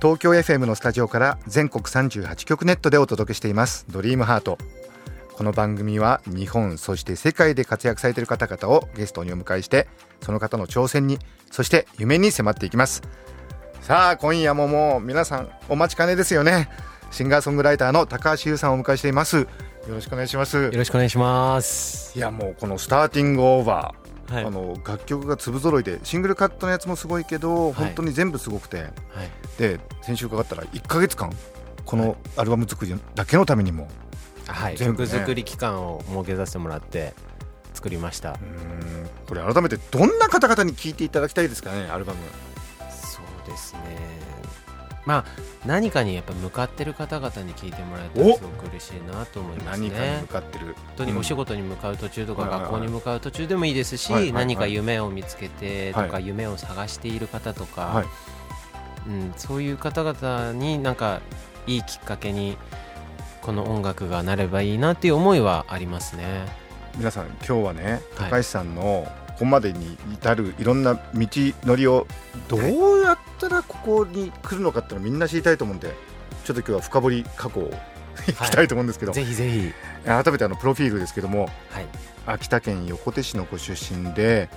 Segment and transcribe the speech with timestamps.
[0.00, 3.86] 東京 FM のスタジオから全国38局ネットでお届けしています。
[3.88, 4.58] ドリームハート。
[5.34, 9.86] この番組は日本そして世界で活躍されている方々をゲストにお迎えして
[10.20, 11.18] その方の挑戦に
[11.50, 13.02] そして夢に迫っていきます。
[13.80, 16.68] さあ今夜ももう皆さんお待ちかねですよね。
[17.10, 19.38] シンガーソングライターの高橋優さんをお迎えしています。
[19.38, 19.46] よ
[19.88, 20.56] ろしくお願いします。
[20.56, 22.18] よろしくお願いします。
[22.18, 24.44] いやもうこのスターティングオーバー、はい。
[24.44, 28.78] あの楽曲が粒揃いでシングルカットのやつもすごいけど、本当に全部すごくて。
[28.78, 28.90] はい。
[29.58, 31.32] で先週伺ったら1か月間
[31.84, 33.88] このアルバム作りだけのためにも
[34.46, 35.08] はい、全部ね。
[35.08, 37.14] 曲作り期間を設けさせてもらって
[37.74, 38.36] 作りました。
[39.28, 42.18] これ改めてどんな方々に聴いていただきたいですかねアルバム。
[42.90, 44.25] そうですね
[45.06, 45.24] まあ
[45.64, 50.66] 何かにやっぱ向かってる方々に聞いてもらえたらすごく嬉しいなと思います何かにね向かってる。
[50.66, 54.46] 本当にお仕事に向かう途中とかはいはいはい学校に向かう途中でもいいですし、はいはいはい。
[54.46, 58.06] 何か夢を見つけてとはか夢を探している方とか、はい。
[59.08, 61.20] うん、そういう方々になんか
[61.68, 62.58] いいきっかけに
[63.42, 66.46] この音楽がなればいいなっていう思いはありますね。
[66.96, 68.30] 皆さん今日はねはい。
[68.30, 72.06] 高橋さんのここまでに至るいろんな道のりを
[72.48, 73.15] どうや
[74.06, 75.94] に来るのかってのをみんな知りたいと思うんで
[76.44, 77.70] ちょっと今日は深掘り過去を
[78.28, 79.72] いきたいと思うんですけど、ぜひぜひ、
[80.04, 81.86] 改めてあのプロフィールですけどもはい、
[82.26, 84.48] 秋田県横手市のご出身で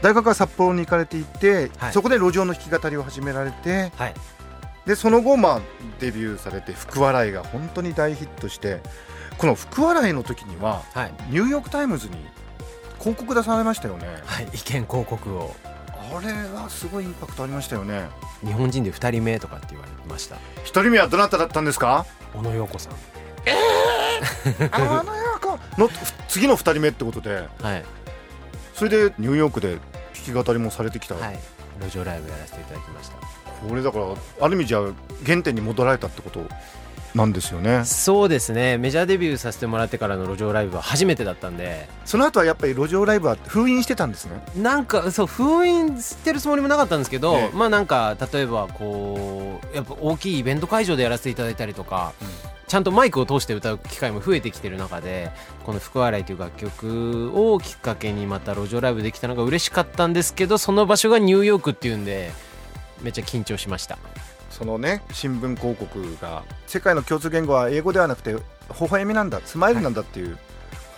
[0.00, 1.92] 大学は札幌に行かれていて、はい。
[1.92, 4.14] そこで路上の弾き語りを始められてはい、
[4.86, 5.60] でその後、まあ、
[6.00, 8.80] デビューされて福笑いが本当に大ヒットして
[9.38, 12.16] この福笑いの時にははい、ニューヨーク・タイムズに
[12.98, 14.06] 広告出されましたよね。
[14.24, 15.54] はい、意見広告を
[16.10, 18.08] あれはすごいインパクトありましたよね。
[18.44, 20.36] 日本人で2人目とかって言われました。
[20.64, 22.06] 一人目はどなただったんですか？
[22.34, 22.92] 小野陽子さん。
[24.72, 25.88] あのやかの
[26.28, 27.48] 次の二人目ってことで。
[27.62, 27.84] はい、
[28.74, 29.76] それでニューヨークで
[30.26, 31.38] 弾き語りもされてきた、はい、
[31.80, 33.16] 路上ライブやらせていただきました。
[33.68, 34.06] これだから
[34.40, 34.80] ある意味じゃ
[35.26, 36.40] 原点に戻られたってこと？
[37.14, 37.84] なんですよね。
[37.84, 38.78] そうですね。
[38.78, 41.88] メジャーデビューさせてもらってからの路上ライブは初めてだったんで。
[42.04, 44.42] その後はやっぱり路上ライブは封印してたんですね。
[44.56, 47.56] なんかそう封印してるつもりもなかったんですけど、ええ。
[47.56, 52.12] まあなんか例えばこうやっぱ大きいイベント会場でやらせていただいたりとか、
[52.68, 55.30] ちゃんとマイクを通して歌う機会も増えてきてる中で
[55.64, 62.30] この「福笑い」という楽曲をきっかけにまた路上ライブできたのが嬉しかったんですけどその場所がニューヨークっていうんで
[63.00, 63.98] めっちゃ緊張しました
[64.50, 68.40] そのね新聞広告が世界の共通言語は英語ではなくて微
[68.90, 70.36] 笑みなんだスマイルなんだっていう、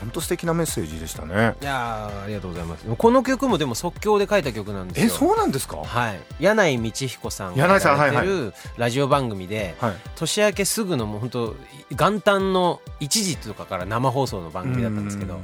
[0.00, 1.54] 本当素敵なメッセージでしたね。
[1.60, 2.84] いやーありがとうございます。
[2.86, 5.06] この曲もでも即興で書いた曲なんですよ。
[5.06, 5.76] えそうなんですか？
[5.76, 9.94] はい、柳井道彦さんがやられてはいるラジオ番組で、はい。
[10.16, 11.56] 年明けすぐのもう本当
[11.90, 15.38] 元旦の1時とかから生放送の番組だったんですけど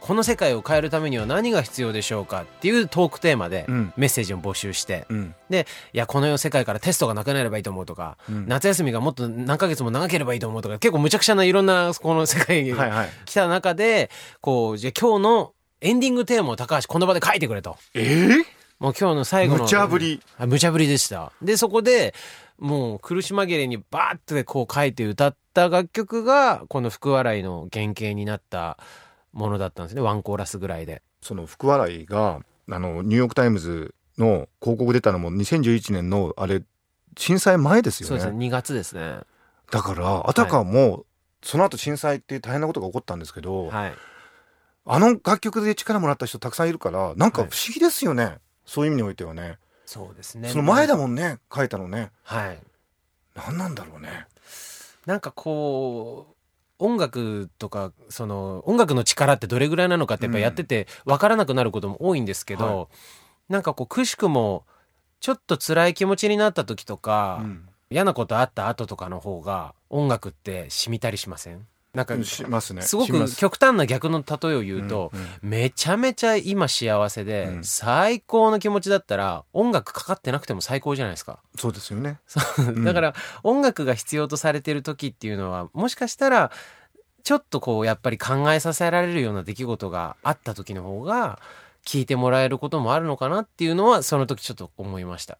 [0.00, 3.92] この世界を変えるためには何が必要でしょうかっていうトークテーマでうん。
[3.96, 5.34] メッセージを募集して、うん。
[5.48, 8.48] でいやこの世界からテストがなくなればいいと思うとか、うん。
[8.48, 13.08] 夏休みがもっと何ヶ月も長ければいいと思うとか結構むちゃくちゃないろんなこの世界にはいはい。
[13.24, 17.76] 来た中でこうじゃあ今日のエンディングテーマを高橋この場で書いてくれと。
[17.94, 18.44] えー、
[18.78, 20.20] もう今日の最後の無茶ぶり。
[20.38, 21.32] あ無茶ぶりでした。
[21.42, 22.14] でそこで
[22.58, 28.78] もう苦し紛れにバーッてこう書いて歌った楽曲がこの福笑いの原型になった
[29.32, 30.02] ものだったんですね。
[30.02, 31.02] ワンコーラスぐらいで。
[31.22, 36.62] その福笑いがあのニューヨーク・タイムズの広告出たのも2011年のあれ
[37.16, 38.08] 震災前ですよね。
[38.08, 38.46] そうですね。
[38.46, 39.20] 2月ですね。
[39.70, 41.04] だからあたかも、
[41.42, 43.94] その後震災っていう大変なことが起こったんですけど、はい。
[44.86, 49.58] あの楽曲で力もらった人たくさんいるからなんか不思議ですよね、そういう意味においてはね。
[49.86, 50.48] そうですね。
[50.48, 52.10] その前だもんね書いたのね。
[52.22, 52.58] はい。
[53.34, 54.26] 何なんだろうね。
[55.06, 56.34] なんかこう
[56.80, 62.88] 音楽とかその音楽の力ってどれぐらいなのかってやっぱやってて分からなくなることも多いんですけど、は
[63.48, 64.64] なんかこうくしくも
[65.20, 67.66] ちょっと辛い気持ちになった時とか、うん。
[67.92, 71.66] 嫌なことあった後とかの方が音楽って染みたりしません？
[71.92, 72.82] なんかしますね。
[72.82, 75.26] すごく極端な逆の例えを言うと、うんうん。
[75.42, 77.64] めちゃめちゃ今幸せで、うん。
[77.64, 81.40] 最高の気持ちだったら音楽かかってなくても最高じゃないですか。
[81.58, 82.20] そうですよね。
[82.84, 86.52] だから音楽が必要とされてる時っていうのはもしかしたら
[87.24, 91.40] ちょっとこうやっぱり考えさせられるような出来事があった時の方が
[91.84, 95.38] 聞いてもらえることもあるのかなっていうのはその時ちょっと思いました。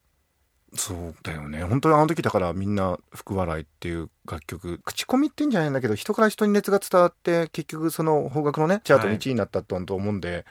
[0.74, 1.62] そうだよね。
[1.64, 10.46] 本当にあの時だからみんな「福笑い」っていう楽曲口コミってんじゃないんだけど人から人に熱が伝わって結局その邦楽のねチャートの1位になったと思うんで、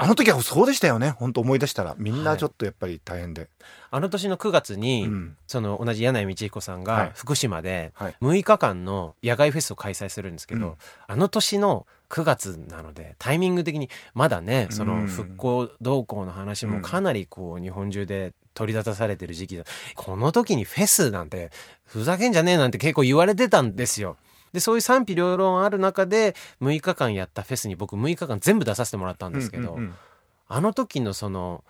[0.00, 1.10] あの時はそうでしたよね。
[1.10, 1.96] 本当思い出したら。
[1.98, 3.48] みんなちょっとやっぱり大変で、
[3.90, 5.36] あの年の9月に、うん。
[5.48, 6.86] その同じ柳井道彦さんはい。
[7.08, 8.16] が福島ではい。
[8.22, 10.74] 6日間の野外フェスを開催するんですけど、うん。
[11.08, 14.88] あの年の9月なのでタイミング的にまだねそうん。
[15.02, 19.64] の復興動向の話もかなりこう日本中で取り立たされてる時期だ。
[19.94, 21.50] この時にフェスなんて
[21.84, 24.16] ふざけんじゃねえなんて結構言われてたんですよ。
[24.52, 29.78] でそういう賛否両論ある中で6日間やったフェスに僕6日間全部出させてもらったんですけど、
[30.48, 31.62] あの時のその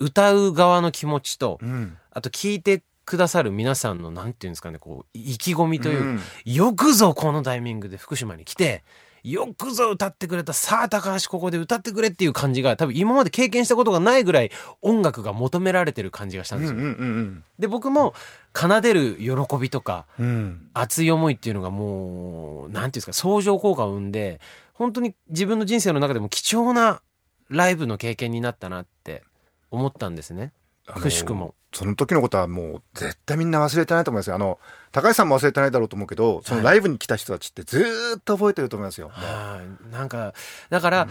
[0.00, 1.70] 歌う側の気持ちとうん。
[1.70, 6.20] うんあと聞いてくださる皆さんのなんていうんですかねこう意気込みというか、うん。
[6.44, 8.84] よくぞこのタイミングで福島に来て
[9.24, 14.50] よくぞ歌ってくれたさあ高橋ここで歌ってくれっていう感じが多分今まで経験したことがないぐらい
[14.82, 16.78] 音楽が求められてる感じがしたんですよ。
[16.78, 18.14] うんうんうんで僕も
[18.54, 24.40] 奏でる喜びとかうんうん熱い思いっていうのがもうなんていうんですか相乗効果を生んで
[24.74, 27.00] 本当に自分の人生の中でも貴重な
[27.48, 29.22] ライブの経験になったなって
[29.70, 30.52] 思ったんですね。
[30.86, 31.54] くしくも。
[31.72, 34.36] その時のことはもう絶対みんな忘れてないと思いますよ。
[34.36, 34.60] あの
[34.92, 40.34] 高橋さんも忘れてないだろうと思うけどそのライブに来た人たちってずーっと覚えてると思いますよ、はい、なんか
[40.70, 41.08] だから、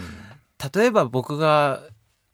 [0.74, 1.82] 例えば僕が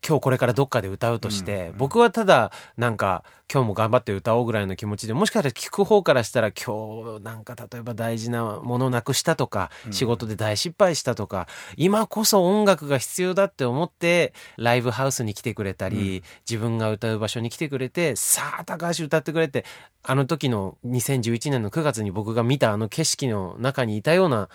[0.07, 19.65] 今日これからどっかで歌うとして、僕はただなんか今日も頑張って歌おうぐらいの気持ちでもしかしたら聞く方からしたら今日なんか例えば大事なものなくしたとか、仕事で大失敗したとか今こそ音楽が必要だって思ってライブハウスに来てくれたり、自分が歌う場所に来てくれてさあ高橋歌ってくれって
[20.03, 24.49] あの時の2011年の9月に僕が見たあの景色の中にいたような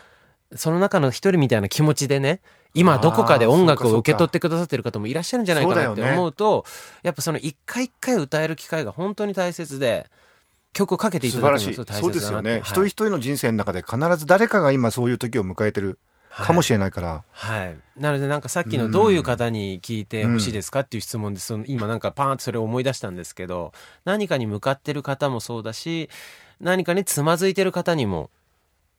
[0.53, 2.41] その中の一人みたいな気持ちでね
[2.73, 6.17] 今どこかで音楽を受け取ってくださってる方もいらっしゃるんじゃないかなってそうだよね。
[6.17, 6.65] 思うと
[7.03, 10.07] やっぱその一回一回歌える機会が本当に大切で
[10.73, 15.97] 曲をかけていただくのがすごい大そうですよね、切だなって一人一人の人生の中で必ず誰かが今そういう時を迎えてる
[16.29, 23.71] かもしれないから、はい、なのでなんかさっきのどういう方に聞いてほしいですかっていう質問でその今なんかパーンとそれを思い出したんですけど
[24.03, 26.09] 何かに向かってる方もそうだし
[26.59, 28.29] 何かにつまずいてる方にも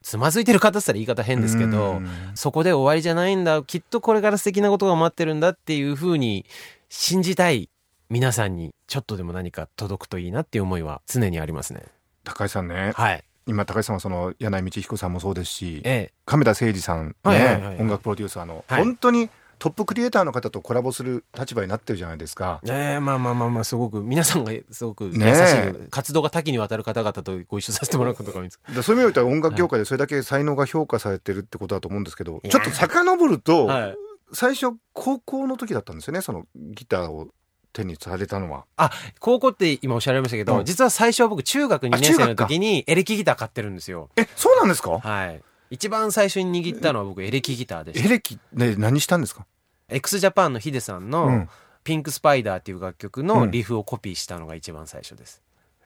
[0.06, 2.08] つまずいてる方っら言い方変ですけどうん。
[2.36, 3.64] そこで終わりじゃないんだ。
[3.64, 6.46] きっとこれから素敵なことが待ってるんだっていうふうに
[6.88, 7.70] 信じたい
[8.08, 11.82] 皆さんにちょっとでも何か届くといいなっていう思いは常にありますね。
[12.22, 12.92] 高橋さんね。
[12.94, 16.12] はい、今高橋さんはその柳井道彦さんもそうですしええ。
[16.24, 18.84] 亀田誠二さんね、音楽プロデューサーの、はい。
[18.84, 22.60] 本当にトップクリエイターの方とコラボする立場になってるじゃないですか。
[22.68, 28.60] ええまあまあまあまあすごく皆さんがすごく優しい、ねえ活動が多岐にわたる方々とご一緒させてもらうことが多いんです。
[28.74, 33.96] でそういう意味では音楽業界でそれだけ才能が評価されてるってことだと思うんですけど、いやちょっと遡ると、はい。
[34.32, 37.28] 最初高校の時だったんですよねそのギターを
[37.72, 38.64] 手にされたのは。
[38.76, 40.64] あ高校って今おっしゃられましたけど、うん。
[40.64, 44.10] 実は最初は僕中学2年生の時にエレキギター買ってるんですよ。
[44.16, 44.98] えそうなんですか？
[44.98, 48.06] はい一番最初に握ったのは僕エレキギターでした。
[48.06, 49.46] エレキで何したんですか
[49.88, 51.48] ？X ジャパンのヒデさんうのん
[51.84, 55.42] 「ピンクスパイダー」っていう楽曲のリフをコピーしたのが一番最初です、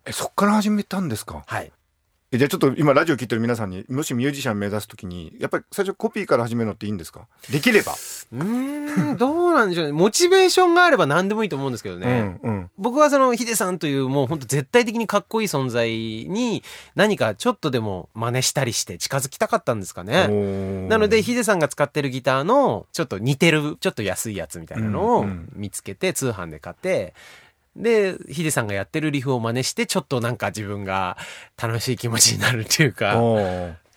[0.07, 1.45] えそっから始めたんですか？
[1.47, 1.67] はい。
[1.67, 1.73] え
[2.33, 7.27] じゃあちょっと今ラジオ聞いてる皆さんにもしミュージシャン目指す時にやっぱり最初コピーから始めるのっていいんですか？
[7.51, 7.91] できれば。
[7.91, 9.93] うーんどうなんでしょうね。
[9.93, 12.71] モチベーションがあれば何でもいいと思うんですけどね、うんうん。
[12.79, 16.63] 僕はそのヒデさんというもう本当絶対的にかっこいい存在に
[16.95, 20.29] 何かちょっとでも真似したりして近づきたかったんですかね。
[20.89, 25.49] なのでヒデさんが使ってるギターのちょっと似てるちょっと安いやつみたいなのをうんうん。
[25.57, 27.13] 見つけて通販で買って
[27.77, 31.17] でヒデさんがやってるリフを真似してちょっとなんか自分が
[31.61, 33.17] 楽しい気持ちになるっていうか、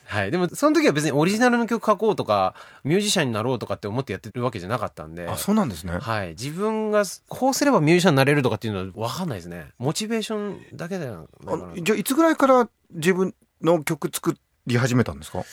[0.05, 2.53] はい、でもその時は別にオリジナルの曲書こうとか
[2.83, 5.27] ミュージシャンになろうとかって思ってやってるわけじゃなかったんで。
[5.27, 5.97] あそうなんですね。
[5.97, 9.65] はい、自分がこうすればミュージシャンになれるとかっていうのは分かんないですね。
[9.79, 14.35] モチベーションだけだよあじゃあいつぐらいから自分の曲作
[14.67, 15.43] り始めたんですか？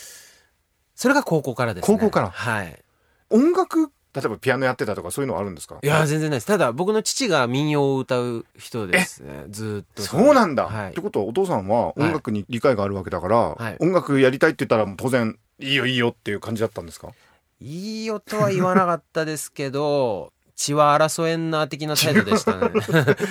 [0.95, 1.99] それが高校からですね。
[1.99, 2.31] 高校から。
[2.31, 2.79] はい。
[3.31, 5.79] 音楽例えばピアノやってたとかそういうのあるんですか？
[5.83, 6.47] いや全然ないです。
[6.47, 9.45] ただ僕の父が民謡を歌う人ですね。
[9.51, 10.03] ずーっと。
[10.03, 10.91] そうなんだ、はい。
[10.91, 13.77] ってことはお父さんは音楽に理解があるわけだから、はい。
[13.81, 17.11] 音楽やりたいって言ったら当然いいよいいよっていう感じだったんですか？
[17.61, 22.71] いいよとは言わなかったですけど 血は争えんな的な態度でしたね。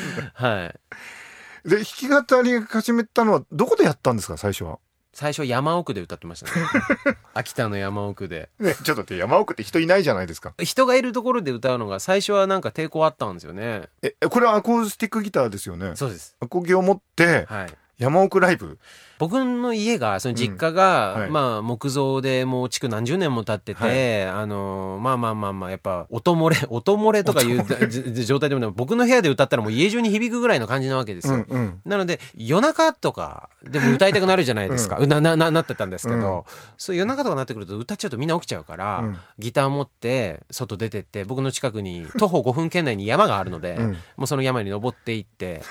[0.34, 1.70] はい。
[1.70, 4.80] で弾き語り始めたのはどこでやったんですか最初は、
[5.14, 6.66] 最初山奥で歌ってましたね。
[7.34, 8.50] 秋田の山奥で。
[8.60, 10.54] ね、ちょっと待って山奥って人いないじゃないですか。
[10.62, 13.90] 人がいるところで歌うのが最初はなんか抵抗あったんですよね。
[14.02, 15.96] えこれはアコースティックギターですよね。
[15.96, 16.36] そうです。
[16.40, 17.74] アコギを持ってはい。
[17.98, 18.80] 山奥ライブ
[19.20, 21.22] 僕の家がその実家が、うん。
[21.22, 21.30] はい。
[21.30, 31.34] まあ木造でもう築何十年も経ってて、あのまあまあまあまあやっぱ音漏れ 音漏れとかいうじ状態でも僕の部屋で歌ったらもう家中に響くぐらいの感じなわけですよ。
[31.34, 31.82] うんうん。
[31.84, 36.44] なので夜中とかでも歌いたくなるじゃないですか、ななななってたんですけど、うん。
[36.78, 39.18] そう夜中とかなってくると歌っちゃうとみんな起きちゃうから、うん。
[39.38, 43.92] ギター持って外出てって僕の近くに 徒歩5分圏内に山があるので、うん。
[43.92, 45.62] もうその山に登っていって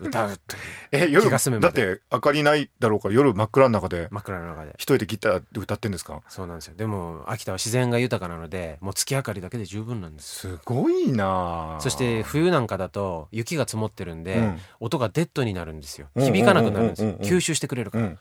[0.00, 0.62] 歌うっていう
[1.06, 1.86] え夜気が済むまで。
[1.86, 4.70] だって明かりないだろうから夜真っ暗の中で真っ暗の中で。
[4.76, 6.22] 一人でギターで歌ってんですか？
[6.28, 6.74] そうなんですよ。
[6.76, 10.48] でも秋田は自然が豊かなのでもう月明かりだけで十分なんです。
[10.48, 11.80] すごいなあ。
[11.80, 14.58] そして冬なんかだと雪が積もってるんで、うん。
[14.80, 16.08] 音がデッドになるんですよ。
[16.14, 17.12] うん響かなくなるんですよ。
[17.18, 18.18] 吸収してくれるから、うん。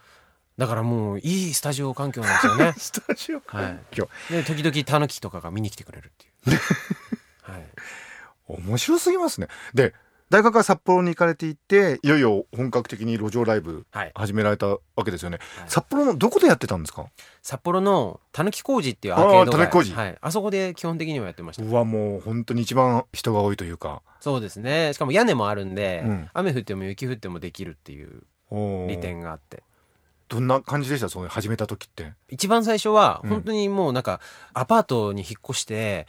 [0.57, 2.73] だからもういいスタジオ環境なんですよね。
[2.79, 6.59] スタジオ環境、で時々タヌキとかが見に来てくれるっていう、
[7.51, 7.65] はい、
[8.47, 9.47] 面白すぎますね。
[9.75, 9.93] で
[10.29, 14.11] 大学は札幌に行かれていていよいよ本格的に路上ライブはい。
[14.13, 15.69] 始められたわけですよね、はい。
[15.69, 17.05] 札幌のどこでやってたんですか？
[17.41, 21.63] 札幌のたぬき工事っていうアーケードあー狸小路はい、あそこで基本的にはやってました。
[21.63, 24.01] うわもう本当に一番人が多いというか。
[24.19, 24.91] そうですね。
[24.93, 26.29] しかも屋根もあるんで、うん。
[26.33, 28.23] 雨降っても雪降ってもできるっていう
[28.89, 29.63] 利点があって。
[30.27, 31.07] どんな感じでした？
[31.07, 32.11] その始めた時って。
[32.27, 33.29] 一番最初はうん。
[33.29, 34.19] 本当にもうなんか
[34.53, 36.05] アパートに引っ越して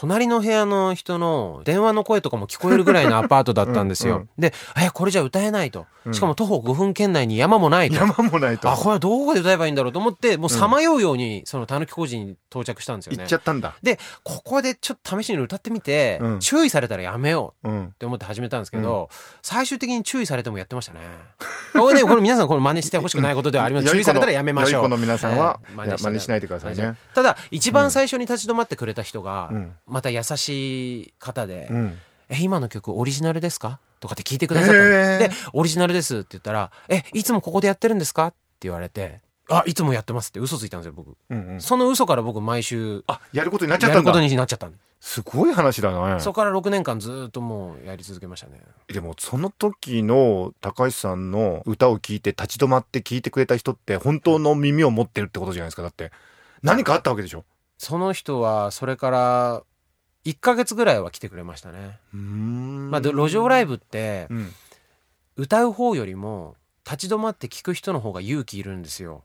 [0.00, 4.14] 隣の部屋の人の電話の声とかも聞こえるぐらいのアパートだったんですよ。
[4.14, 6.10] うんうんで、え、これじゃ歌えないとう。
[6.10, 7.96] んしかも徒歩5分圏内に山もないと。
[7.96, 13.36] 山もないとあ、これはどこで歌えばいいんだろうと思って、もうさまようようにそのたぬき工事に到着したんですよね行っちゃ。
[13.36, 17.68] ったんだで、ここでちょっと試しに歌ってみて、うん注意されたらやめよう。
[17.68, 19.10] うんって思って始めたんですけど、
[19.42, 21.00] 最終的に注意されてもやってましたね。
[21.74, 23.90] これね、これ皆さんこれ真似してほしくないことではあります。
[23.90, 24.72] 注意されたらやめましょう。
[24.72, 26.94] 良い子の皆さんは、真似しないでくださいね。
[27.14, 31.98] ただ一番最初に立ち止まってくれた人が、うんまた優しい方で「うん。
[32.28, 35.18] え今の曲オリジナルですか?」とかって聞いてくださったの、へー。
[35.18, 39.20] で「オリジナルです」って言ったら「えいつもここでやってるんですか?」って言われて
[39.50, 41.60] 「あいつもやってます」って嘘ついたんですよ僕、うんうん。
[41.60, 43.96] その嘘から僕毎週あやることになっちゃったんだ。
[43.98, 45.22] やることになっちゃったんです。
[45.22, 48.60] ごい話だねそこから6年間ずっともうやり続けましたね。
[48.88, 55.82] でもその時の高橋さんの歌を聴いて立ち止まって聴いてくれた人って本当の耳を持ってるってことじゃないですか。
[55.82, 56.12] だって
[56.62, 57.44] 何かあったわけでしょ？
[57.78, 59.62] その人はそれから
[60.24, 64.52] 1ヶ月ぐらいは来てくれましたね、まあ、で路上ライブってうん。
[65.36, 69.22] 歌う方よりも立ち止まって聞く人の方が勇気いるんですよ。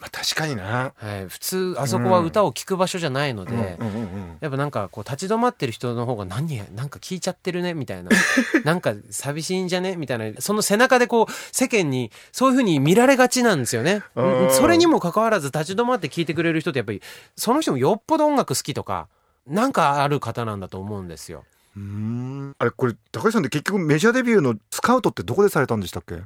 [0.00, 0.92] まあ確かにな。
[0.96, 3.86] はい、普通あそこは歌を聴く場所じゃないので、うん。
[3.86, 8.10] うんうんやっぱなんかこう立ち止まってる人の方が何やなんか聞いちゃってるねみたいな。
[8.64, 9.94] なんか寂しいんじゃね？
[9.94, 10.40] みたいな。
[10.40, 14.02] その背中でこう世間にそういう風に見られがちなんですよね。
[14.16, 14.50] うん。
[14.50, 17.00] それにもかかわらず立ち止まって聞いてくれる人ってやっぱり
[17.36, 19.06] その人もよっぽど音楽好きとか
[19.46, 21.44] なんかある方なんだと思うんですよ。
[21.76, 22.54] うーん。
[22.58, 26.22] あれこれ高橋さんって結局メジャーデビューのスカウトってどこでされたんでしたっけ？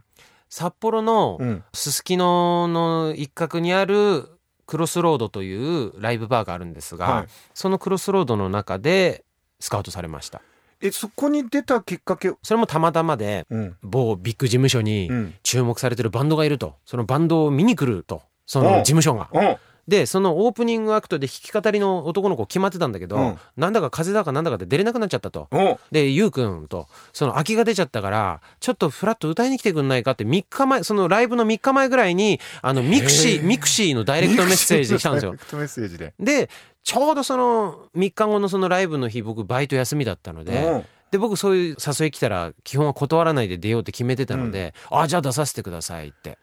[0.49, 1.65] 札幌のうん。
[1.73, 4.29] すすきのの一角にある
[4.67, 7.27] クロスロードというライブバーがあるんですが、はい。
[7.55, 9.25] そのクロスロードの中で
[9.61, 10.43] スカウトされました。
[10.83, 13.77] えそこに出たきっかけそれもたまたまでうん。
[13.83, 15.35] 某ビッグ事務所にうん。
[15.43, 16.75] 注目されてるバンドがいると。
[16.85, 18.23] そのバンドを見に来ると。
[18.45, 19.31] その事務所が。
[19.33, 19.57] うん
[19.89, 23.39] でそのオープニングアクトで弾き語りの男の子決まってたんだけど、うん。
[23.57, 25.49] なんだか風邪だかなんだかで出れなくなっちゃったと。
[25.51, 25.57] う。
[25.57, 35.31] んでゆうくんとその空きが出ちゃったからちょっとフラッと歌いに来てくんないかって3日前そのライブの3日前ぐらいにあのミクシへーー mixi のダイレクトメッセージで来たんですよ。
[35.31, 36.15] ダイレクトメッセージで。
[36.19, 36.51] で
[36.83, 40.77] ちょうどその3日後のそのライブの日僕バイト休みだったので、う。
[40.79, 46.39] んで僕そういう誘い来たら基本は断らないで出ようって決めてたので、あじゃあ出させてくださいって。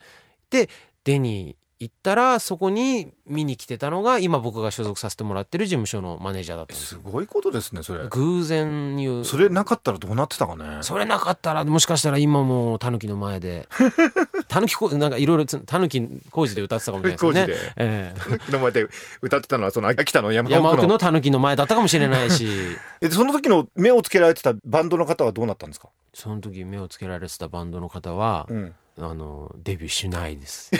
[0.49, 0.69] で
[1.03, 8.07] 出に行ったらそこに見に来てたのが今僕が所属させてもらってる事務所のマネージャーだったんですすごいことですねそれ。
[8.09, 10.79] 偶然にそれなかったらどうなってたかね？
[10.81, 13.67] それなかったらもしかしたら今もタヌキの前で。
[14.47, 17.41] タヌキこなんかいろいろタヌキ工事で歌ってたかもしれないですよね。
[17.41, 17.73] 工事で。
[17.77, 18.15] え
[18.51, 18.87] の前で
[19.21, 22.47] 歌ってたのはその秋田のえ山山奥奥ののタヌキの前だったかもしれないし。
[23.01, 25.89] えその時の目をつけられてたバンドの方はどうなったんですか？
[26.13, 30.71] その時目をつけられてたバンドの方は、うんあのデビューしないです。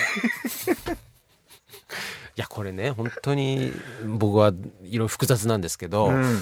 [2.36, 3.72] いやこれね本当に
[4.06, 6.40] 僕はいろいろ複雑なんですけど、うん。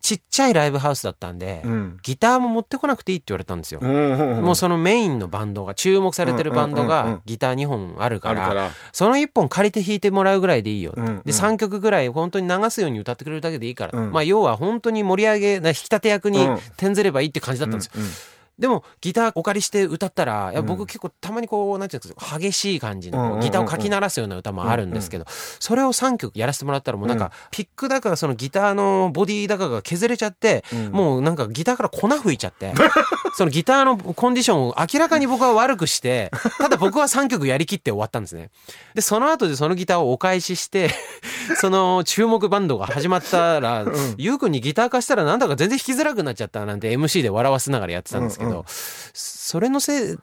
[0.00, 1.98] ちっちゃいライブハウスだったんで、うん。
[2.02, 3.80] ギターも持ってこなくていいって言われたんですよ。
[3.82, 7.14] うんもうそのメインのバンドが注目されてるバンドうんうんうんうん。
[7.14, 8.70] がギター2本あるからあるから。
[8.92, 11.22] その1本借りて弾いてもらうぐらいでいいよ、うんうん。
[11.24, 16.54] で3曲ぐらい本当に流すように歌ってくれるだけでいいから、うんまあ要は本当に盛り上げな引き立て役にうん。
[16.56, 17.92] 転ずればいいって感じだったんですよ。
[17.96, 18.10] うんうん
[18.58, 27.24] でもギターお借りして歌ったらいやうん僕結構たまにこうなんていうんですか激しい感じうんうんうんのギターをかき鳴らすような歌もあるんですけどそれを3曲やらせてもらったらもうなんうん。
[27.24, 30.92] かピックだかそのギターのボディだかが削れちゃってうん。
[30.92, 32.72] もうなんかギターから粉吹いちゃって
[33.36, 38.50] そのギターのコンディションを明らかに僕は悪くしてただ僕は3曲やりきって終わったんですね。
[38.94, 40.90] でその後でそのギターをお返しして
[41.60, 43.84] その注目バンドが始まったら
[44.16, 48.64] ゆうくんにギター貸したらなんだか全然弾きづらくなっちゃったなんて MC で笑わせながらやってたんですけど、うんうん。
[48.66, 50.16] それのせいっ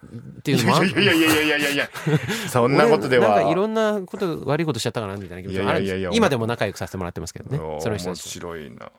[0.43, 0.91] ていういのもある。
[0.91, 1.89] やいやいやいやいやいやいや。
[2.49, 3.35] そんなことでは。
[3.35, 6.17] 俺なんかいろんなこと悪いことしちゃったかなみたいな気持ちもあるんですいやいやいやいや。
[6.17, 8.91] 今でも仲良くさせてもらってますけどねその人たちと白いな、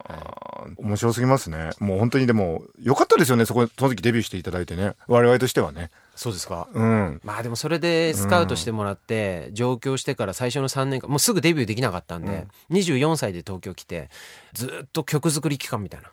[0.76, 1.70] 面白すぎますね。
[1.78, 4.94] もう本当にでも良かったですよねそこその時デビューしていただいてね。
[5.06, 5.90] 我々としてはね。
[6.14, 6.68] そうですか。
[6.72, 7.20] うん。
[7.24, 14.08] まあでもそれでスカウトしてもらって上京してから最初の3年間もうすぐデビューできなかったんで、24歳で東京来て
[14.52, 16.10] ずっと曲作り期間みたいな。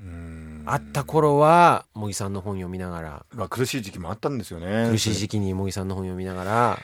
[0.00, 0.31] うん
[0.66, 3.26] あった頃は茂木さんの本読みながら。
[3.34, 4.88] まあ苦しい時期もあったんですよね。
[4.90, 6.78] 苦しい時期に茂木さんの本読みながら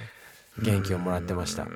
[0.63, 1.67] 元気をもらってました。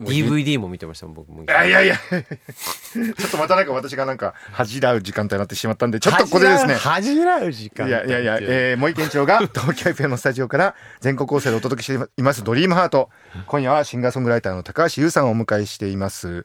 [0.00, 1.96] DVD も見てました僕もいやいやいや。
[2.12, 6.74] ちょっとまたなんか私がなんか恥じらう時間帯になってしまったんでちょっとここでですね。
[6.74, 13.08] 恥じらう時間いやいやいや、えー、森店長が東京 FM のスタジオから全国構成でお届けしています「ドリームハート。
[13.46, 16.44] 今夜はシンガーソングライターの高橋優さんをお迎えしています。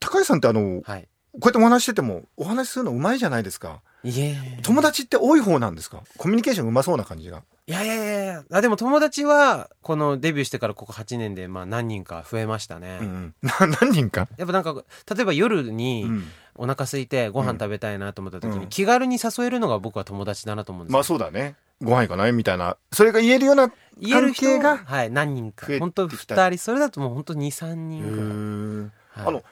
[0.00, 3.80] 高橋さんってあのこはいうやってお話ししててもお話しするのうまいじゃないですか。
[4.04, 4.36] いえ。
[4.62, 6.02] 友達って多い方なんですか？
[6.16, 7.42] コミュニケーションうまそうな感じが。
[7.66, 8.24] いやいやいや。
[8.24, 14.74] いやあでも友達はこのデビューしてからここ8年でまあ何人か増えましたね、うん な何人か、やっぱなんか
[15.14, 16.24] 例えば夜にうん
[16.60, 18.60] お腹空いてご飯食べたいなと思った時うん。
[18.60, 21.54] に気軽に誘えるのが僕は友達だなと思うんですよ、まあそうだね。
[21.80, 22.76] ご飯行かないみたいな。
[22.92, 23.70] それが言えるような
[24.00, 25.66] 言える人関係がはい何人か。
[25.78, 26.34] 本当きた。
[26.34, 28.82] 2人それだともう本当23へ人ぐらい、ー。
[29.10, 29.26] はい。
[29.26, 29.44] あの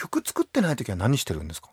[0.00, 1.68] 曲作ってない時は何してるんですか？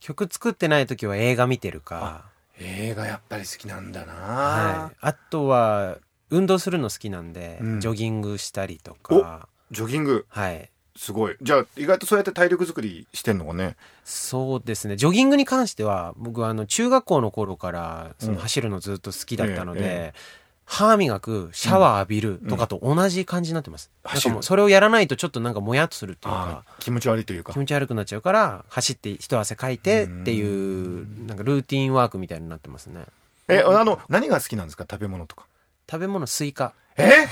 [0.00, 2.24] 曲作ってない時は映画見てるか。
[2.58, 5.98] 映画やっぱり好きなんだな、はい、あとは
[6.30, 7.80] 運動するの好きなんで、うん。
[7.80, 9.46] ジョギングしたりとか。
[9.70, 10.24] ジョギング。
[10.30, 10.70] はい。
[10.96, 11.36] すごい。
[11.42, 13.76] じゃあ意外とそうやって体力作りしてんのかね？
[14.04, 14.96] そうですね。
[14.96, 18.38] ジョギングに関しては僕はあの中学校の頃からそのうん。
[18.38, 20.14] 走るのずっと好きだったので、え
[20.72, 24.12] 歯磨くシャワー浴びるとかと同じ感じになってます、うん。
[24.12, 26.64] なんかもうそれをやらないとちょっとなんかもやっとするっていうか。
[26.78, 33.04] 気持ち悪いというか気持ち悪くなっちゃうから走って一汗かいてっていうなんかルーティンワークみたいになってますね。
[33.48, 34.86] えあの何が好きなんですか？
[34.88, 35.46] 食べ物とか。
[35.90, 36.72] 食べ物スイカ。
[36.96, 37.26] え？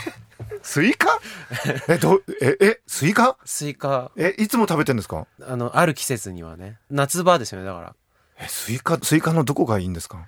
[0.63, 1.21] スイカ？
[1.89, 3.37] えどええスイカ？
[3.45, 4.11] スイカ。
[4.17, 5.29] えいつも食べてんですか？
[5.47, 6.79] あのある季節にはね。
[6.91, 7.95] 夏場ですよねだから。
[8.41, 10.27] えスイカスイカのどこがいいんですか？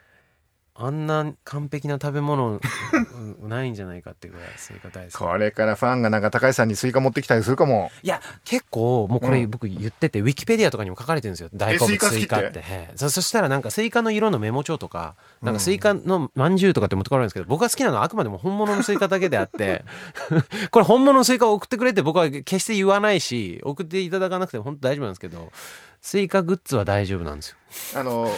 [0.82, 5.14] あんな完璧な食べ物うんないんじゃないかっていうぐらいスイカ大好き。
[5.14, 7.90] これからファンがなんか高橋さんにスイカ持ってきたりするかも。
[8.02, 9.50] いや結構もうこれうん。
[9.50, 11.50] 僕言ってて、ウィキペディアとかにも書かれてるんですよ。
[11.52, 12.34] 大のスイカ好きって。
[12.34, 12.90] 物スイカって？
[12.96, 19.84] そそしたらなんかスイカの色のメモ帳とかなんかスイカのまんじゅうとかって持ってこられるんですけど僕が好きなのはあくまでも本物のスイカだけであって。
[20.70, 25.50] これ本物のスイカを送ってくれって僕は決して言わないし送っていただかなくても本当大丈夫なんですけど
[26.00, 27.56] スイカグッズは大丈夫なんですよ。
[27.96, 28.28] あのう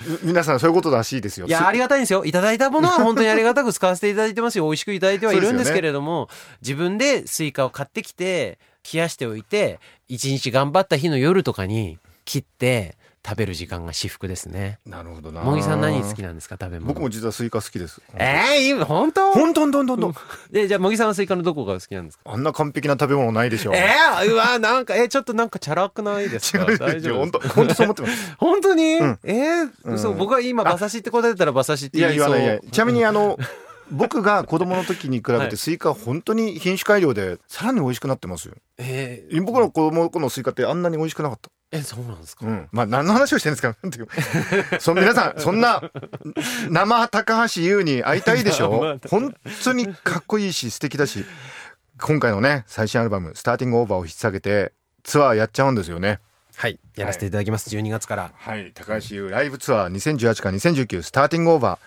[0.22, 1.46] 皆さんそういうことらしいですよ。
[1.46, 2.24] いやありがたいんですよ。
[2.24, 6.28] いただいたものは 本当にありがたく使わせていただいてますよ美味しくいただいてはいるんですけれども、
[6.62, 8.58] 自分でスイカを買ってきて
[8.92, 14.78] 冷やしておいて一日頑張った日の夜とかに切って食べる時間が至福ですね。
[14.86, 15.42] なるほどな。
[15.42, 16.56] 茂木さん何好きなんですか？
[16.58, 16.94] 食べ物。
[16.94, 18.00] 僕も実はスイカ好きです。
[18.14, 19.32] えー、今本当？
[19.32, 19.86] ほんとほんとほん。
[19.86, 22.22] とほんとでじゃあ茂木さんはスイカのどこが好きなんですか？
[22.32, 23.72] あんな完璧な食べ物ないでしょ。
[23.72, 26.64] うえー、うわなんかえちょっとなんかチャラくないですか？
[26.64, 28.34] 違う大丈夫本当本当そう思ってます。
[28.38, 29.18] 本当に、うん。
[29.24, 30.18] えー嘘うん。
[30.18, 32.32] 僕は今馬刺しって答えたら馬刺しっていや言いそう。
[32.32, 33.38] 言わないいやちなみにあの
[33.90, 35.48] 僕が子供の時に比べはい。
[35.50, 38.54] てスイカは本当に品種改良でさらに美味しくなってますよ。
[38.78, 39.42] えー。
[39.44, 44.78] 僕の子供の頃のスイカってあんなに美味しくなかったえそうなんですか、うん、まあ何の話をしてるんですか？
[44.80, 45.82] そ皆さんそんな
[46.68, 48.98] 生高橋優に会いたいでしょ？
[49.08, 51.24] 本当にかっこいいし素敵だし
[52.00, 54.72] 今回のね最新アルバム「スターティングオーバー」を引っ提げて
[55.04, 56.18] ツアーやっちゃうんですよね。
[56.56, 56.78] はい。
[56.96, 58.32] やらせていただきます、12月から。
[58.36, 58.72] はい。
[58.74, 61.78] 高橋優ライブツアー2018から2019スターティングオーバ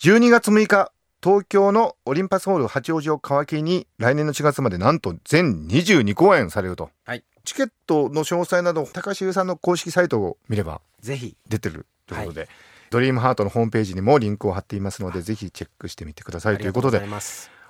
[0.00, 0.92] ー12月6日
[1.24, 11.36] 東京のオリンパスホール八王子を皮切りに来年の4月までなんと全22公演されると、はいチケットの詳細など高橋優さんの公式サイトを見ればぜひ。
[11.48, 12.48] 出てるということで、
[12.90, 17.02] ドリームハートのホームページにもリンクを貼っていますのでぜひチェックしてみてくださいということで。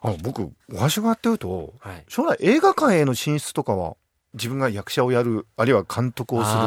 [0.05, 2.05] あ僕お話がやってるとはい。
[2.09, 3.97] 将来映画館への進出とかは
[4.35, 6.59] 自分が役者をやるあるいは監督をする。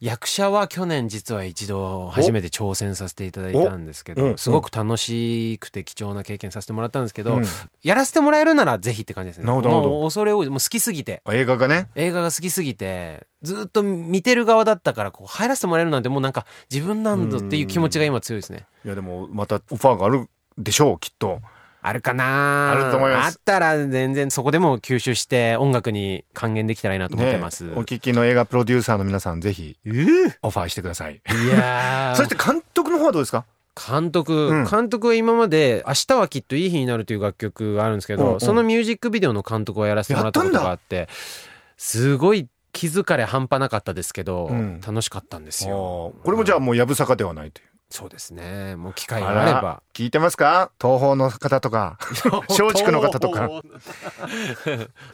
[0.00, 7.44] 役者は去年実は一度初めて挑戦させていただいたんですけど、おうんすごく楽しくて貴重な経験させてもらったんですけど、うん。
[7.82, 9.44] やらせてもらえるならぜひって感じですね。
[9.44, 9.94] なるほどなるほど。
[9.94, 11.22] もう恐れ多いもう好きすぎて。
[11.30, 11.88] 映画がね。
[11.94, 18.66] 映画が好きすぎてずっと見てる側だったからこう入らせてもらえるなんてもうなんか自分なんだっていう気持ちが今強いですね。
[18.84, 21.40] いやでもまたオファーがあるでしょうきっと
[21.84, 22.70] あるかな。
[22.70, 23.34] あると思います。
[23.36, 30.34] あったら全然そこでも吸収して音楽に還元できたらいいなと思ってます、ねお聞きの映画プロデューサーの皆さんぜひえー？
[30.42, 31.14] オファーしてください。
[31.14, 32.16] いやー。
[32.16, 33.44] そして監督の方はどうですか？
[33.74, 34.64] 監督、うん。
[34.66, 38.40] 監督は今まで「明日はきっといい日になる」という楽曲があるんですけど、うんうん。
[38.40, 41.08] そのミュージックビデオの監督をやらせてもらったことがあって
[41.78, 44.80] すごい気疲れ半端なかったですけど、うん。
[44.86, 46.14] 楽しかったんですよ。
[46.22, 48.74] これもじゃあもうやぶさかではないというそうですね。
[48.76, 49.60] もう機会がああれば。
[49.60, 50.72] ら聞いてますか？
[50.80, 51.98] 東宝の方とか
[52.48, 53.50] 松竹の方とか。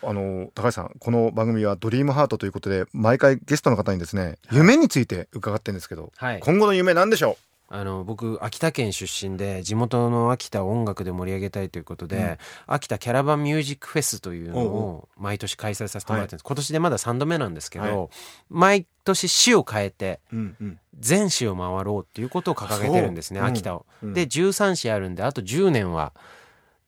[0.03, 6.41] あの高橋さんこの番組はドリームハートということで毎回ゲストの方にですね夢について伺ってるんですけど、はい。
[6.41, 7.37] 今後の夢なんでしょ
[7.70, 18.09] あの僕秋田県出身で地元の秋田を音楽で盛り上げたいということで、秋田キャラバンミュージックフェスというのを毎年開催させてもらってるんです、今年でまだ3度目なんですけど、は
[18.48, 20.81] 毎年市を変えてう、うんうん。
[20.98, 23.48] 全市を回ろうっていうことを掲げてるんですねそう。
[23.48, 23.87] 秋田を。
[24.02, 24.14] うん。
[24.14, 26.12] で13市あるんであと10年は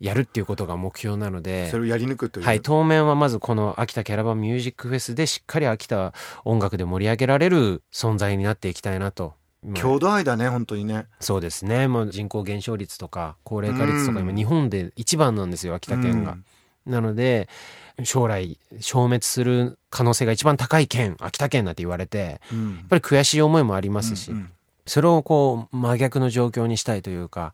[0.00, 6.14] やるっていうことが目標なのでそれをやり抜くという、はい、当面はまずこの秋田キャラバンミュージックフェスでしっかり秋田
[6.44, 9.34] 音楽で盛り上げられる存在になっていきたいなと。
[9.62, 11.06] 今郷土愛だね本当にね。
[11.20, 11.86] そうですね。
[11.86, 14.28] もう人口減少率とか高齢化率とかうん。
[14.28, 16.36] 今日本で一番なんですよ秋田県が。
[16.86, 17.48] なので
[18.04, 24.32] 将来消滅する可能性が一番高い県秋田県なんて言われてやっぱり悔しい思いもありますし、
[24.86, 27.52] それをこう真逆の状況にしたいというか、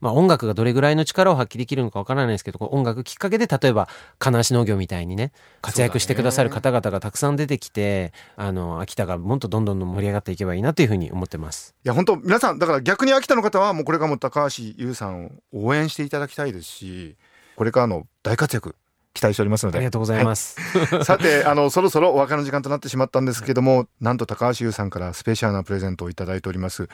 [0.00, 5.32] まあ、音楽がどれぐらいの力を発揮できるのかわからないですけど音楽きっかけで例えば金足農業みたいにね
[5.62, 11.74] 活躍してくださる方々がたくさん出てきて、あの秋田がもっとどんどんどん盛り上がっていけばいいなというふうに思ってます。
[11.84, 17.16] いや本当皆さんだから逆に秋田の方はもうこれからも高橋優さんを応援していただきたいですし
[17.56, 18.76] これからの大活躍
[19.16, 19.78] 期待しておりますので。
[19.78, 20.56] ありがとうございます。
[21.02, 26.88] さてあのそろそろお別れの時間となってしまったんですけどもなんと高橋優さんからスペシャルなプレゼントをいただいております。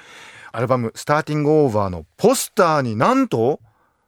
[0.53, 3.61] アルバム「スターティングオーバー」のポスターになんと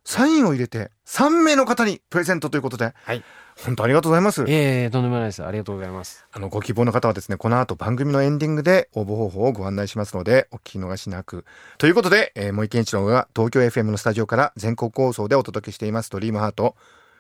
[0.05, 3.23] サインを入れて3名の方にプレゼントということで、はい。
[3.63, 4.45] 本当ありがとうございます。
[4.49, 5.45] ええとんでもないです。
[5.45, 6.27] ありがとうございます。
[6.33, 11.45] あのご希望の方はですねこの後番組のエンディングで応募方法をご案内しますのでお聞き逃しなく。
[11.79, 16.75] ということで、えー、森健一郎が東京 FM のスタジオから全国放送でお届けしています「ドリームハート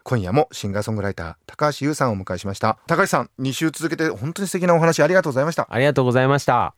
[0.04, 6.74] 今夜もシンガーソングライター高橋優さんをお迎えしました高橋さん2週続けて本当に素敵なお話ありがとうございましたありがとうございました。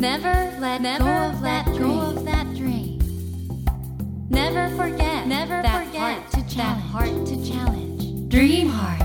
[0.00, 1.66] Never let go of that
[2.56, 2.98] dream.
[4.30, 8.28] Never forget that heart to challenge.
[8.28, 9.04] Dream heart.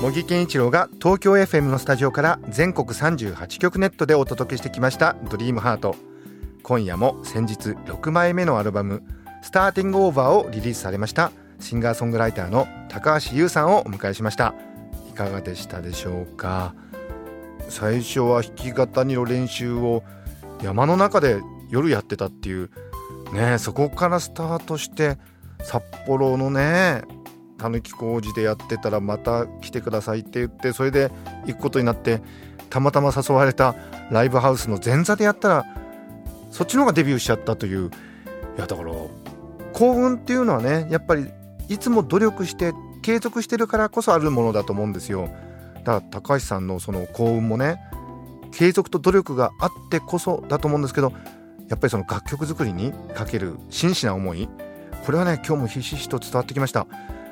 [0.00, 5.94] 茂木健一郎が東京 FM のスタジオから全国38局ネットでお届けしてきました「ドリームハート
[6.62, 9.02] 今夜も先日6枚目のアルバム
[9.42, 11.30] 「スターティングオーバー」をリリースされました
[11.60, 14.54] シンガーソングライターの高橋優さんをお迎えしました。
[15.10, 16.74] いかがでしたでしょうか？
[17.68, 20.04] 最初は弾き語りの練習を
[20.62, 22.70] 山の中で夜やってたっていう
[23.32, 25.18] ねそこからスタートして
[25.62, 27.02] 札幌のね
[27.58, 31.10] たぬき工事でやってたらまた来てくださいって言ってそれで
[31.46, 32.20] 行くことになって
[32.70, 33.74] たまたま誘われた
[34.10, 35.64] ライブハウスの前座でやったら
[36.50, 37.90] そっちの方がデビューしちゃったという。
[38.56, 38.92] いやだから
[39.72, 41.26] 幸運っていうのはねやっぱり
[41.68, 45.28] いつも努力して継続してるからこそあるものだと思うんですよ。
[45.76, 47.80] だから高橋さんのその幸運もね
[48.52, 51.12] 継続と努力があってこそだと思うんですけど
[51.68, 54.48] やっぱりその楽曲作りにかける真摯な思い
[55.04, 56.86] これはね今日もひしひしと伝わってきました。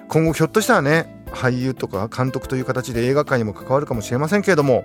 [0.08, 4.84] 今後ひょっとしたらね俳優とか監督という形で映画界にも関わるかもしれませんけれども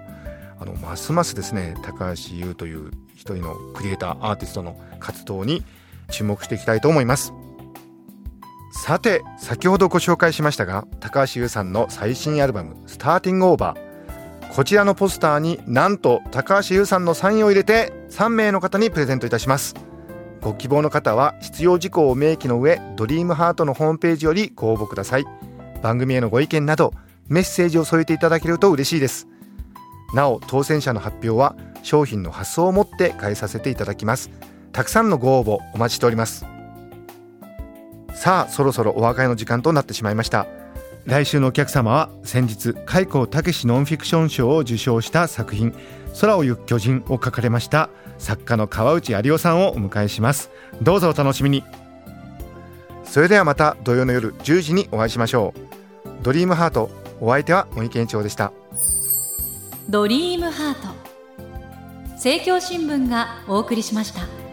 [0.60, 5.64] あのますますですね高橋優という一人のクリエイターアーティストの活動に
[6.10, 7.34] 注目していきたいと思います。
[8.72, 13.90] さて先ほどご紹介しましたが高橋優さんの最新アルバム「スターティングオーバー」
[14.54, 19.76] こちらのポスターになんと高橋優さんのサインを入れて3名の方にプレゼントいたします。
[20.42, 25.26] ご希望の方は必要事項を明記の上ドリームハートのホームページよりご応募ください。
[25.84, 26.94] 番組へのご意見など
[27.28, 29.28] メッセージを添えていただけると嬉しいです。
[30.14, 34.32] なお当選者の発表は商品の発送をもって返させていただきます。
[34.72, 36.59] たくさんのご応募お待ちしております。
[38.20, 40.46] さあそろそろお別れの時間となってしまいました。
[41.06, 45.74] 来週のお客様は先日開口武ノンフィクション賞を受賞した作品
[46.20, 50.52] 空を行く巨人を書かれました作家の川内有夫さんをお迎えします。
[50.82, 51.64] どうぞお楽しみに。
[53.06, 56.10] それではまた土曜の夜10時にお会いしましょう。
[56.22, 56.90] ドリームハート
[57.22, 58.52] お相手は森健一郎でした。
[59.88, 60.90] ドリームハート。
[62.16, 64.49] 政教新聞がお送りしました。